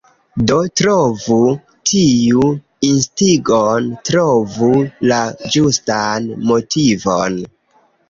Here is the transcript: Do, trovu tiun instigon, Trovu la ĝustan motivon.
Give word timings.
Do, 0.51 0.55
trovu 0.79 1.37
tiun 1.89 2.57
instigon, 2.89 3.93
Trovu 4.11 4.73
la 5.15 5.23
ĝustan 5.55 6.31
motivon. 6.53 7.43